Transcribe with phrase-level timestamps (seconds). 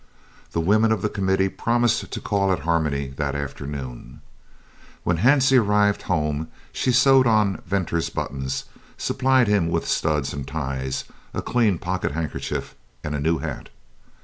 [0.53, 4.21] The women of the Committee promised to call at Harmony that afternoon.
[5.03, 8.65] When Hansie arrived home she sewed on Venter's buttons,
[8.97, 11.03] supplied him with studs and ties,
[11.35, 13.69] a clean pocket handkerchief, and a new hat.